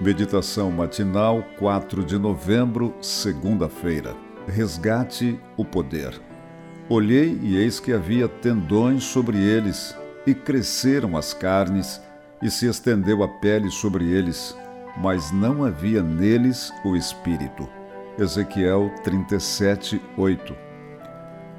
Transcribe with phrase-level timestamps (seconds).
[0.00, 4.16] Meditação matinal, 4 de novembro, segunda-feira.
[4.48, 6.18] Resgate o poder.
[6.88, 9.94] Olhei e eis que havia tendões sobre eles,
[10.26, 12.00] e cresceram as carnes,
[12.40, 14.56] e se estendeu a pele sobre eles,
[14.96, 17.68] mas não havia neles o espírito.
[18.18, 20.56] Ezequiel 37, 8.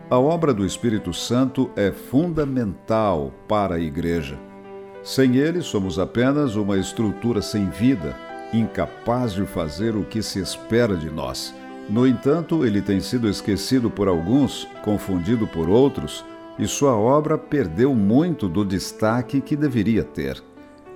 [0.09, 4.39] A obra do Espírito Santo é fundamental para a Igreja.
[5.03, 10.95] Sem ele, somos apenas uma estrutura sem vida incapaz de fazer o que se espera
[10.95, 11.53] de nós.
[11.89, 16.23] No entanto, ele tem sido esquecido por alguns, confundido por outros,
[16.57, 20.41] e sua obra perdeu muito do destaque que deveria ter.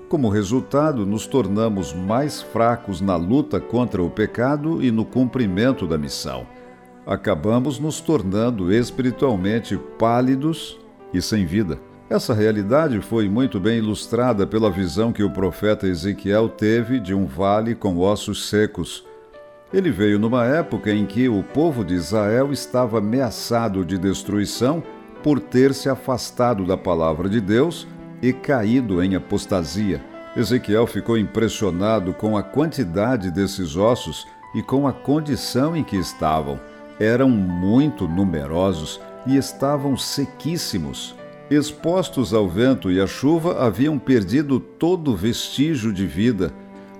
[0.07, 5.97] Como resultado, nos tornamos mais fracos na luta contra o pecado e no cumprimento da
[5.97, 6.45] missão.
[7.05, 10.79] Acabamos nos tornando espiritualmente pálidos
[11.13, 11.79] e sem vida.
[12.07, 17.25] Essa realidade foi muito bem ilustrada pela visão que o profeta Ezequiel teve de um
[17.25, 19.03] vale com ossos secos.
[19.73, 24.83] Ele veio numa época em que o povo de Israel estava ameaçado de destruição
[25.23, 27.87] por ter se afastado da palavra de Deus
[28.21, 29.99] e caído em apostasia.
[30.37, 36.59] Ezequiel ficou impressionado com a quantidade desses ossos e com a condição em que estavam.
[36.99, 41.15] Eram muito numerosos e estavam sequíssimos.
[41.49, 46.51] Expostos ao vento e à chuva, haviam perdido todo vestígio de vida.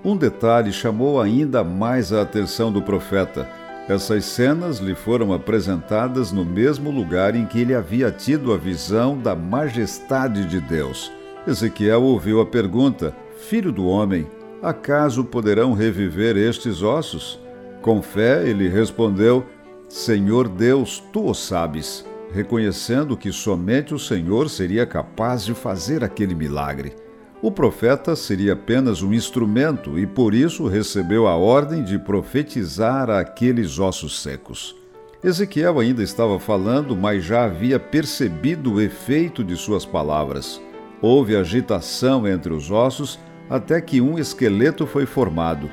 [0.04, 3.48] Um detalhe chamou ainda mais a atenção do profeta.
[3.88, 9.18] Essas cenas lhe foram apresentadas no mesmo lugar em que ele havia tido a visão
[9.18, 11.10] da majestade de Deus.
[11.44, 13.12] Ezequiel ouviu a pergunta:
[13.48, 14.28] Filho do homem,
[14.62, 17.36] acaso poderão reviver estes ossos?
[17.82, 19.44] Com fé, ele respondeu:
[19.88, 26.34] Senhor Deus, tu o sabes reconhecendo que somente o Senhor seria capaz de fazer aquele
[26.34, 26.94] milagre.
[27.42, 33.78] O profeta seria apenas um instrumento e por isso recebeu a ordem de profetizar aqueles
[33.78, 34.74] ossos secos.
[35.22, 40.60] Ezequiel ainda estava falando, mas já havia percebido o efeito de suas palavras.
[41.00, 45.70] Houve agitação entre os ossos até que um esqueleto foi formado.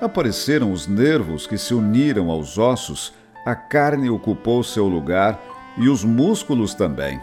[0.00, 3.12] Apareceram os nervos que se uniram aos ossos,
[3.44, 7.20] a carne ocupou seu lugar e os músculos também.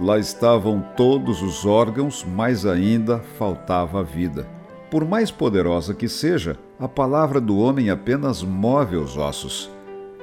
[0.00, 4.46] Lá estavam todos os órgãos, mas ainda faltava a vida.
[4.90, 9.70] Por mais poderosa que seja, a palavra do homem apenas move os ossos.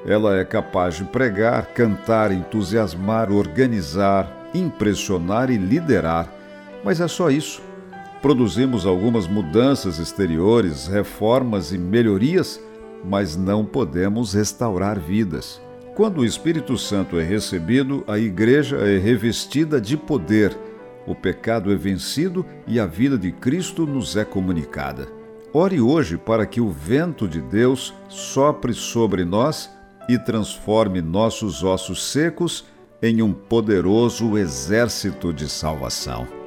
[0.06, 6.32] Ela é capaz de pregar, cantar, entusiasmar, organizar, impressionar e liderar.
[6.84, 7.62] Mas é só isso.
[8.22, 12.60] Produzimos algumas mudanças exteriores, reformas e melhorias,
[13.04, 15.62] mas não podemos restaurar vidas.
[16.00, 20.58] Quando o Espírito Santo é recebido, a igreja é revestida de poder,
[21.06, 25.10] o pecado é vencido e a vida de Cristo nos é comunicada.
[25.52, 29.70] Ore hoje para que o vento de Deus sopre sobre nós
[30.08, 32.64] e transforme nossos ossos secos
[33.02, 36.39] em um poderoso exército de salvação.